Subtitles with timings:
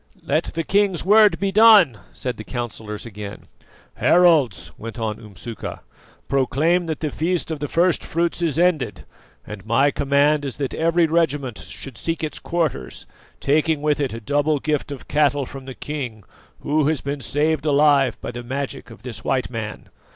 [0.23, 3.45] "Let the king's word be done," said the councillors again.
[3.97, 5.81] "Heralds," went on Umsuka,
[6.27, 9.05] "proclaim that the feast of the first fruits is ended,
[9.45, 13.05] and my command is that every regiment should seek its quarters,
[13.39, 16.23] taking with it a double gift of cattle from the king,
[16.61, 19.87] who has been saved alive by the magic of this white man.